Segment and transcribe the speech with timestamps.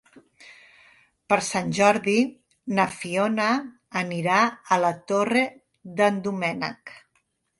[1.31, 2.15] Per Sant Jordi
[2.79, 3.51] na Fiona
[4.03, 4.39] anirà
[4.77, 5.43] a la Torre
[6.01, 6.97] d'en Doménec.